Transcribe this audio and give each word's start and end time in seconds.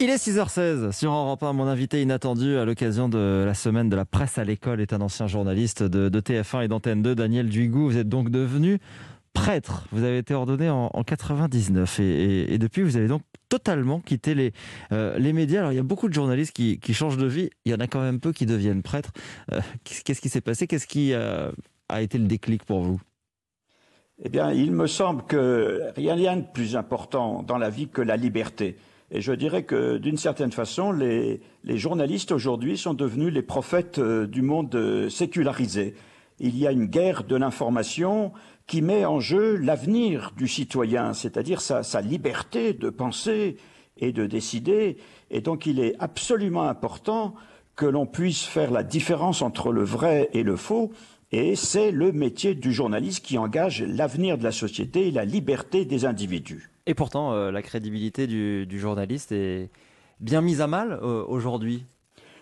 Il 0.00 0.10
est 0.10 0.24
6h16 0.24 0.92
sur 0.92 1.10
Europe 1.10 1.42
1. 1.42 1.52
Mon 1.54 1.66
invité 1.66 2.00
inattendu 2.00 2.56
à 2.56 2.64
l'occasion 2.64 3.08
de 3.08 3.42
la 3.44 3.54
semaine 3.54 3.88
de 3.88 3.96
la 3.96 4.04
presse 4.04 4.38
à 4.38 4.44
l'école 4.44 4.80
est 4.80 4.92
un 4.92 5.00
ancien 5.00 5.26
journaliste 5.26 5.82
de, 5.82 6.08
de 6.08 6.20
TF1 6.20 6.64
et 6.64 6.68
d'Antenne 6.68 7.02
2, 7.02 7.16
Daniel 7.16 7.48
Duigou. 7.48 7.90
Vous 7.90 7.96
êtes 7.96 8.08
donc 8.08 8.30
devenu 8.30 8.78
prêtre. 9.32 9.88
Vous 9.90 10.04
avez 10.04 10.18
été 10.18 10.34
ordonné 10.34 10.70
en, 10.70 10.88
en 10.94 11.02
99 11.02 11.98
et, 11.98 12.58
depuis 12.58 12.82
vous 12.82 12.96
avez 12.96 13.08
donc 13.08 13.22
totalement 13.48 13.98
quitté 13.98 14.36
les, 14.36 14.52
euh, 14.92 15.18
les 15.18 15.32
médias. 15.32 15.60
Alors 15.60 15.72
il 15.72 15.76
y 15.76 15.80
a 15.80 15.84
beaucoup 15.84 16.08
de 16.08 16.14
journalistes 16.14 16.52
qui, 16.52 16.78
qui, 16.78 16.94
changent 16.94 17.16
de 17.16 17.26
vie. 17.26 17.50
Il 17.64 17.72
y 17.72 17.74
en 17.74 17.80
a 17.80 17.88
quand 17.88 18.00
même 18.00 18.20
peu 18.20 18.32
qui 18.32 18.46
deviennent 18.46 18.82
prêtres. 18.82 19.10
Euh, 19.52 19.60
Qu'est-ce 19.82 20.20
qui 20.20 20.28
s'est 20.28 20.40
passé? 20.40 20.68
Qu'est-ce 20.68 20.86
qui 20.86 21.12
euh, 21.12 21.50
a 21.88 22.02
été 22.02 22.18
le 22.18 22.28
déclic 22.28 22.64
pour 22.64 22.82
vous? 22.82 23.00
Eh 24.22 24.28
bien, 24.28 24.52
il 24.52 24.70
me 24.70 24.86
semble 24.86 25.24
que 25.24 25.90
rien 25.96 26.16
a 26.24 26.36
de 26.36 26.46
plus 26.52 26.76
important 26.76 27.42
dans 27.42 27.58
la 27.58 27.70
vie 27.70 27.88
que 27.88 28.02
la 28.02 28.16
liberté. 28.16 28.76
Et 29.10 29.20
je 29.20 29.32
dirais 29.32 29.62
que 29.62 29.96
d'une 29.96 30.18
certaine 30.18 30.52
façon, 30.52 30.92
les, 30.92 31.40
les 31.64 31.78
journalistes 31.78 32.30
aujourd'hui 32.30 32.76
sont 32.76 32.94
devenus 32.94 33.32
les 33.32 33.42
prophètes 33.42 33.98
euh, 33.98 34.26
du 34.26 34.42
monde 34.42 34.74
euh, 34.74 35.08
sécularisé. 35.08 35.94
Il 36.40 36.56
y 36.58 36.66
a 36.66 36.72
une 36.72 36.86
guerre 36.86 37.24
de 37.24 37.34
l'information 37.34 38.32
qui 38.66 38.82
met 38.82 39.06
en 39.06 39.18
jeu 39.18 39.56
l'avenir 39.56 40.32
du 40.36 40.46
citoyen, 40.46 41.14
c'est-à-dire 41.14 41.62
sa, 41.62 41.82
sa, 41.82 42.02
liberté 42.02 42.74
de 42.74 42.90
penser 42.90 43.56
et 43.96 44.12
de 44.12 44.26
décider. 44.26 44.98
Et 45.30 45.40
donc 45.40 45.64
il 45.64 45.80
est 45.80 45.94
absolument 45.98 46.68
important 46.68 47.34
que 47.76 47.86
l'on 47.86 48.06
puisse 48.06 48.44
faire 48.44 48.70
la 48.70 48.82
différence 48.82 49.40
entre 49.40 49.72
le 49.72 49.84
vrai 49.84 50.28
et 50.34 50.42
le 50.42 50.56
faux. 50.56 50.92
Et 51.30 51.56
c'est 51.56 51.90
le 51.90 52.12
métier 52.12 52.54
du 52.54 52.72
journaliste 52.72 53.24
qui 53.24 53.36
engage 53.36 53.82
l'avenir 53.82 54.38
de 54.38 54.44
la 54.44 54.52
société 54.52 55.08
et 55.08 55.10
la 55.10 55.24
liberté 55.24 55.84
des 55.84 56.04
individus. 56.04 56.70
Et 56.86 56.94
pourtant, 56.94 57.32
euh, 57.32 57.50
la 57.50 57.60
crédibilité 57.60 58.26
du, 58.26 58.66
du, 58.66 58.80
journaliste 58.80 59.32
est 59.32 59.70
bien 60.20 60.40
mise 60.40 60.62
à 60.62 60.66
mal 60.66 60.98
euh, 61.02 61.22
aujourd'hui. 61.26 61.84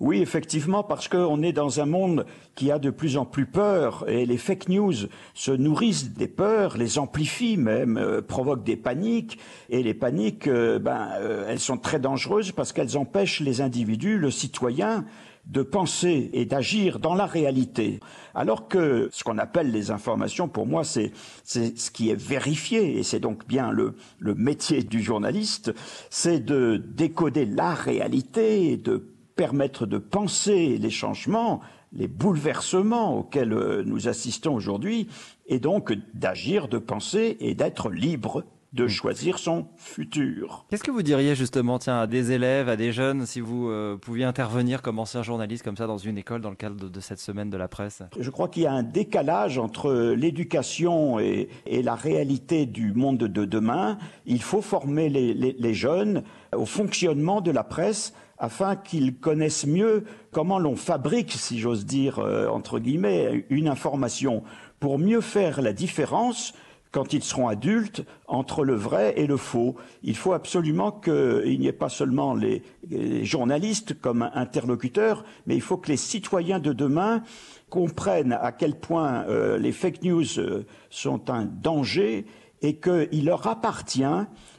Oui, 0.00 0.20
effectivement, 0.20 0.84
parce 0.84 1.08
qu'on 1.08 1.42
est 1.42 1.52
dans 1.52 1.80
un 1.80 1.86
monde 1.86 2.24
qui 2.54 2.70
a 2.70 2.78
de 2.78 2.90
plus 2.90 3.16
en 3.16 3.24
plus 3.24 3.46
peur 3.46 4.04
et 4.08 4.26
les 4.26 4.36
fake 4.36 4.68
news 4.68 4.94
se 5.34 5.50
nourrissent 5.50 6.12
des 6.12 6.28
peurs, 6.28 6.76
les 6.76 7.00
amplifient 7.00 7.56
même, 7.56 7.96
euh, 7.96 8.22
provoquent 8.22 8.62
des 8.62 8.76
paniques 8.76 9.40
et 9.70 9.82
les 9.82 9.94
paniques, 9.94 10.46
euh, 10.46 10.78
ben, 10.78 11.08
euh, 11.18 11.46
elles 11.48 11.58
sont 11.58 11.78
très 11.78 11.98
dangereuses 11.98 12.52
parce 12.52 12.72
qu'elles 12.72 12.96
empêchent 12.96 13.40
les 13.40 13.60
individus, 13.60 14.18
le 14.18 14.30
citoyen, 14.30 15.04
de 15.48 15.62
penser 15.62 16.30
et 16.34 16.44
d'agir 16.44 16.98
dans 16.98 17.14
la 17.14 17.26
réalité. 17.26 18.00
Alors 18.34 18.68
que 18.68 19.08
ce 19.12 19.24
qu'on 19.24 19.38
appelle 19.38 19.70
les 19.70 19.90
informations, 19.90 20.46
pour 20.46 20.66
moi, 20.66 20.84
c'est 20.84 21.12
ce 21.44 21.90
qui 21.90 22.10
est 22.10 22.20
vérifié, 22.20 22.98
et 22.98 23.02
c'est 23.02 23.20
donc 23.20 23.46
bien 23.46 23.70
le, 23.70 23.94
le 24.18 24.34
métier 24.34 24.82
du 24.82 25.02
journaliste, 25.02 25.72
c'est 26.10 26.40
de 26.40 26.76
décoder 26.76 27.46
la 27.46 27.74
réalité 27.74 28.72
et 28.72 28.76
de 28.76 29.08
permettre 29.36 29.86
de 29.86 29.98
penser 29.98 30.78
les 30.78 30.90
changements, 30.90 31.60
les 31.92 32.08
bouleversements 32.08 33.18
auxquels 33.18 33.82
nous 33.86 34.08
assistons 34.08 34.54
aujourd'hui, 34.54 35.08
et 35.46 35.60
donc 35.60 35.94
d'agir, 36.12 36.68
de 36.68 36.78
penser 36.78 37.38
et 37.40 37.54
d'être 37.54 37.88
libre 37.88 38.44
de 38.72 38.86
choisir 38.86 39.38
son 39.38 39.68
futur. 39.76 40.66
Qu'est-ce 40.68 40.84
que 40.84 40.90
vous 40.90 41.02
diriez 41.02 41.34
justement, 41.34 41.78
tiens, 41.78 42.00
à 42.00 42.06
des 42.06 42.32
élèves, 42.32 42.68
à 42.68 42.76
des 42.76 42.92
jeunes, 42.92 43.24
si 43.24 43.40
vous 43.40 43.68
euh, 43.68 43.96
pouviez 43.96 44.24
intervenir 44.24 44.82
comme 44.82 44.98
ancien 44.98 45.22
journaliste 45.22 45.64
comme 45.64 45.76
ça 45.76 45.86
dans 45.86 45.96
une 45.96 46.18
école 46.18 46.42
dans 46.42 46.50
le 46.50 46.56
cadre 46.56 46.76
de, 46.76 46.88
de 46.88 47.00
cette 47.00 47.18
semaine 47.18 47.48
de 47.48 47.56
la 47.56 47.68
presse? 47.68 48.02
Je 48.18 48.30
crois 48.30 48.48
qu'il 48.48 48.64
y 48.64 48.66
a 48.66 48.72
un 48.72 48.82
décalage 48.82 49.58
entre 49.58 50.12
l'éducation 50.14 51.18
et, 51.18 51.48
et, 51.66 51.82
la 51.82 51.94
réalité 51.94 52.66
du 52.66 52.92
monde 52.92 53.18
de 53.18 53.44
demain. 53.46 53.96
Il 54.26 54.42
faut 54.42 54.60
former 54.62 55.08
les, 55.08 55.32
les, 55.32 55.56
les 55.58 55.74
jeunes 55.74 56.22
au 56.54 56.66
fonctionnement 56.66 57.40
de 57.40 57.50
la 57.50 57.64
presse 57.64 58.12
afin 58.38 58.76
qu'ils 58.76 59.16
connaissent 59.16 59.66
mieux 59.66 60.04
comment 60.30 60.58
l'on 60.58 60.76
fabrique, 60.76 61.32
si 61.32 61.58
j'ose 61.58 61.86
dire, 61.86 62.18
euh, 62.18 62.48
entre 62.48 62.78
guillemets, 62.78 63.46
une 63.50 63.68
information 63.68 64.42
pour 64.78 64.98
mieux 64.98 65.20
faire 65.20 65.60
la 65.60 65.72
différence 65.72 66.54
quand 66.92 67.12
ils 67.12 67.22
seront 67.22 67.48
adultes, 67.48 68.04
entre 68.26 68.64
le 68.64 68.74
vrai 68.74 69.14
et 69.16 69.26
le 69.26 69.36
faux. 69.36 69.76
Il 70.02 70.16
faut 70.16 70.32
absolument 70.32 70.92
qu'il 70.92 71.58
n'y 71.60 71.66
ait 71.66 71.72
pas 71.72 71.88
seulement 71.88 72.34
les, 72.34 72.62
journalistes 73.24 74.00
comme 74.00 74.30
interlocuteurs, 74.34 75.24
mais 75.46 75.54
il 75.54 75.60
faut 75.60 75.76
que 75.76 75.88
les 75.88 75.96
citoyens 75.96 76.58
de 76.58 76.72
demain 76.72 77.22
comprennent 77.68 78.32
à 78.40 78.52
quel 78.52 78.74
point 78.76 79.24
euh, 79.28 79.58
les 79.58 79.72
fake 79.72 80.02
news 80.02 80.38
euh, 80.38 80.64
sont 80.88 81.28
un 81.28 81.44
danger 81.44 82.24
et 82.62 82.76
qu'il 82.76 83.24
leur 83.24 83.46
appartient 83.46 84.02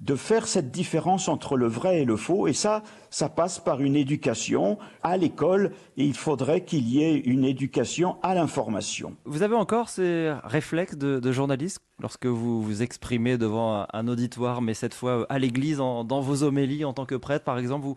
de 0.00 0.16
faire 0.16 0.48
cette 0.48 0.70
différence 0.72 1.28
entre 1.28 1.56
le 1.56 1.68
vrai 1.68 2.02
et 2.02 2.04
le 2.04 2.16
faux. 2.16 2.48
Et 2.48 2.52
ça, 2.52 2.82
ça 3.10 3.28
passe 3.28 3.60
par 3.60 3.80
une 3.80 3.94
éducation 3.94 4.78
à 5.02 5.16
l'école. 5.16 5.72
Et 5.96 6.04
il 6.04 6.14
faudrait 6.14 6.64
qu'il 6.64 6.88
y 6.88 7.02
ait 7.02 7.18
une 7.18 7.44
éducation 7.44 8.16
à 8.22 8.34
l'information. 8.34 9.14
Vous 9.24 9.42
avez 9.42 9.54
encore 9.54 9.88
ces 9.88 10.34
réflexes 10.42 10.96
de, 10.96 11.20
de, 11.20 11.32
journaliste 11.32 11.78
lorsque 12.00 12.26
vous 12.26 12.62
vous 12.62 12.82
exprimez 12.82 13.38
devant 13.38 13.86
un 13.92 14.08
auditoire, 14.08 14.60
mais 14.60 14.74
cette 14.74 14.94
fois 14.94 15.24
à 15.28 15.38
l'église, 15.38 15.76
dans 15.76 16.20
vos 16.20 16.42
homélies 16.42 16.84
en 16.84 16.92
tant 16.92 17.06
que 17.06 17.14
prêtre, 17.14 17.44
par 17.44 17.58
exemple, 17.58 17.84
vous 17.84 17.96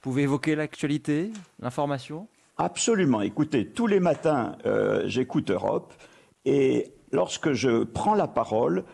pouvez 0.00 0.22
évoquer 0.22 0.54
l'actualité, 0.54 1.30
l'information? 1.60 2.28
Absolument. 2.56 3.20
Écoutez, 3.20 3.66
tous 3.66 3.86
les 3.86 4.00
matins, 4.00 4.56
euh, 4.66 5.02
j'écoute 5.06 5.50
Europe. 5.50 5.92
Et 6.44 6.92
lorsque 7.10 7.52
je 7.52 7.84
prends 7.84 8.14
la 8.14 8.28
parole, 8.28 8.84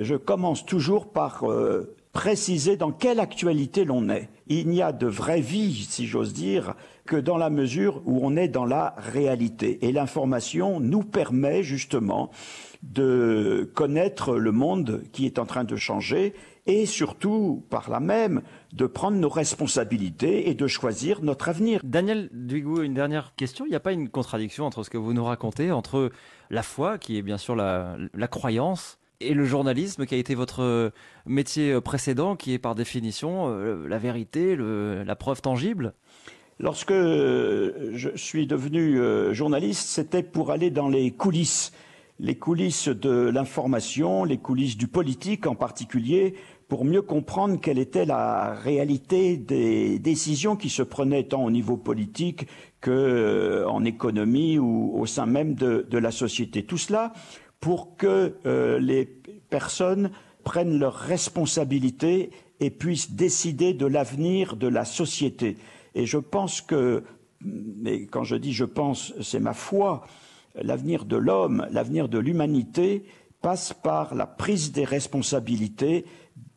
je 0.00 0.14
commence 0.14 0.64
toujours 0.64 1.10
par 1.10 1.50
euh, 1.50 1.94
préciser 2.12 2.76
dans 2.76 2.92
quelle 2.92 3.20
actualité 3.20 3.84
l'on 3.84 4.08
est. 4.08 4.28
Il 4.46 4.68
n'y 4.68 4.82
a 4.82 4.92
de 4.92 5.06
vraie 5.06 5.40
vie, 5.40 5.86
si 5.88 6.06
j'ose 6.06 6.32
dire, 6.32 6.74
que 7.06 7.16
dans 7.16 7.36
la 7.36 7.50
mesure 7.50 8.02
où 8.04 8.20
on 8.22 8.36
est 8.36 8.48
dans 8.48 8.66
la 8.66 8.94
réalité. 8.98 9.86
Et 9.86 9.92
l'information 9.92 10.78
nous 10.78 11.02
permet 11.02 11.62
justement 11.62 12.30
de 12.82 13.70
connaître 13.74 14.36
le 14.36 14.52
monde 14.52 15.02
qui 15.12 15.26
est 15.26 15.38
en 15.38 15.46
train 15.46 15.64
de 15.64 15.76
changer 15.76 16.34
et 16.66 16.86
surtout, 16.86 17.64
par 17.70 17.90
là 17.90 17.98
même, 17.98 18.42
de 18.72 18.86
prendre 18.86 19.16
nos 19.16 19.28
responsabilités 19.28 20.48
et 20.48 20.54
de 20.54 20.66
choisir 20.68 21.22
notre 21.22 21.48
avenir. 21.48 21.80
Daniel 21.82 22.28
Duigou, 22.32 22.82
une 22.82 22.94
dernière 22.94 23.34
question. 23.36 23.64
Il 23.66 23.70
n'y 23.70 23.76
a 23.76 23.80
pas 23.80 23.92
une 23.92 24.08
contradiction 24.08 24.64
entre 24.64 24.84
ce 24.84 24.90
que 24.90 24.98
vous 24.98 25.12
nous 25.12 25.24
racontez, 25.24 25.72
entre 25.72 26.12
la 26.50 26.62
foi, 26.62 26.98
qui 26.98 27.18
est 27.18 27.22
bien 27.22 27.38
sûr 27.38 27.56
la, 27.56 27.96
la 28.14 28.28
croyance, 28.28 28.98
et 29.22 29.34
le 29.34 29.44
journalisme 29.44 30.06
qui 30.06 30.14
a 30.14 30.18
été 30.18 30.34
votre 30.34 30.92
métier 31.26 31.80
précédent, 31.80 32.36
qui 32.36 32.52
est 32.52 32.58
par 32.58 32.74
définition 32.74 33.48
euh, 33.48 33.86
la 33.88 33.98
vérité, 33.98 34.56
la 34.56 35.16
preuve 35.16 35.40
tangible? 35.42 35.94
Lorsque 36.58 36.92
je 36.92 38.10
suis 38.14 38.46
devenu 38.46 39.00
euh, 39.00 39.32
journaliste, 39.34 39.88
c'était 39.88 40.22
pour 40.22 40.52
aller 40.52 40.70
dans 40.70 40.88
les 40.88 41.10
coulisses, 41.10 41.72
les 42.20 42.36
coulisses 42.36 42.88
de 42.88 43.30
l'information, 43.30 44.24
les 44.24 44.38
coulisses 44.38 44.76
du 44.76 44.86
politique 44.86 45.46
en 45.46 45.56
particulier, 45.56 46.34
pour 46.68 46.84
mieux 46.84 47.02
comprendre 47.02 47.60
quelle 47.60 47.78
était 47.78 48.04
la 48.04 48.54
réalité 48.54 49.36
des 49.36 49.98
décisions 49.98 50.54
qui 50.54 50.68
se 50.68 50.82
prenaient 50.82 51.24
tant 51.24 51.44
au 51.44 51.50
niveau 51.50 51.76
politique 51.76 52.46
qu'en 52.80 52.92
euh, 52.92 53.84
économie 53.84 54.58
ou 54.58 54.92
au 54.96 55.06
sein 55.06 55.26
même 55.26 55.54
de 55.54 55.98
la 55.98 56.10
société. 56.10 56.62
Tout 56.62 56.78
cela 56.78 57.12
pour 57.62 57.96
que 57.96 58.34
euh, 58.44 58.80
les 58.80 59.06
personnes 59.06 60.10
prennent 60.42 60.80
leurs 60.80 60.96
responsabilités 60.96 62.30
et 62.58 62.70
puissent 62.70 63.12
décider 63.12 63.72
de 63.72 63.86
l'avenir 63.86 64.56
de 64.56 64.66
la 64.66 64.84
société. 64.84 65.56
Et 65.94 66.04
je 66.04 66.18
pense 66.18 66.60
que, 66.60 67.04
mais 67.40 68.06
quand 68.06 68.24
je 68.24 68.34
dis 68.34 68.52
je 68.52 68.64
pense, 68.64 69.14
c'est 69.22 69.38
ma 69.38 69.54
foi, 69.54 70.04
l'avenir 70.56 71.04
de 71.04 71.16
l'homme, 71.16 71.66
l'avenir 71.70 72.08
de 72.08 72.18
l'humanité 72.18 73.04
passe 73.40 73.72
par 73.72 74.16
la 74.16 74.26
prise 74.26 74.72
des 74.72 74.84
responsabilités 74.84 76.04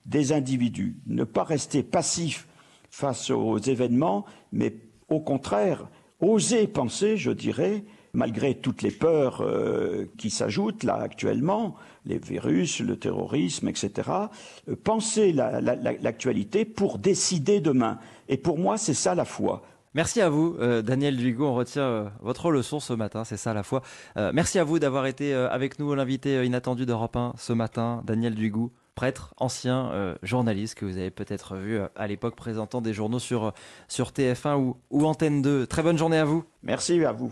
des 0.08 0.34
individus. 0.34 0.98
Ne 1.06 1.24
pas 1.24 1.44
rester 1.44 1.84
passif 1.84 2.48
face 2.90 3.30
aux 3.30 3.60
événements, 3.60 4.26
mais 4.52 4.76
au 5.10 5.20
contraire, 5.20 5.88
oser 6.20 6.66
penser, 6.66 7.16
je 7.16 7.32
dirais, 7.32 7.84
malgré 8.16 8.56
toutes 8.56 8.82
les 8.82 8.92
peurs 8.92 9.42
euh, 9.42 10.06
qui 10.18 10.30
s'ajoutent 10.30 10.84
là 10.84 10.96
actuellement, 10.96 11.76
les 12.06 12.18
virus, 12.18 12.80
le 12.80 12.98
terrorisme, 12.98 13.68
etc., 13.68 13.92
euh, 14.70 14.76
penser 14.84 15.34
l'actualité 15.34 16.60
la, 16.60 16.66
la, 16.66 16.74
pour 16.76 16.98
décider 16.98 17.60
demain. 17.60 18.00
Et 18.30 18.38
pour 18.38 18.58
moi, 18.58 18.78
c'est 18.78 18.94
ça 18.94 19.16
la 19.16 19.26
foi. 19.26 19.64
Merci 19.96 20.20
à 20.20 20.28
vous, 20.28 20.58
euh, 20.60 20.82
Daniel 20.82 21.16
Duigo. 21.16 21.46
On 21.46 21.56
retient 21.56 21.84
euh, 21.84 22.10
votre 22.22 22.52
leçon 22.52 22.82
ce 22.82 22.92
matin, 22.92 23.24
c'est 23.24 23.38
ça 23.38 23.54
la 23.54 23.64
foi. 23.64 23.82
Euh, 24.18 24.32
merci 24.34 24.60
à 24.60 24.66
vous 24.66 24.78
d'avoir 24.78 25.06
été 25.06 25.34
avec 25.34 25.80
nous, 25.80 25.96
l'invité 25.96 26.44
inattendu 26.46 26.86
d'Europe 26.86 27.16
1 27.16 27.34
ce 27.38 27.54
matin, 27.54 28.04
Daniel 28.06 28.36
Duigou, 28.36 28.74
prêtre, 28.94 29.34
ancien 29.38 30.16
journaliste 30.22 30.76
que 30.76 30.86
vous 30.86 30.98
avez 30.98 31.12
peut-être 31.12 31.56
vu 31.56 31.80
à 31.96 32.08
l'époque 32.08 32.36
présentant 32.36 32.82
des 32.82 32.94
journaux 32.94 33.20
sur, 33.20 33.54
sur 33.88 34.10
TF1 34.10 34.58
ou, 34.58 34.76
ou 34.90 35.06
Antenne 35.06 35.42
2. 35.42 35.66
Très 35.66 35.82
bonne 35.82 35.98
journée 35.98 36.18
à 36.18 36.26
vous. 36.26 36.44
Merci 36.62 37.04
à 37.06 37.14
vous. 37.14 37.32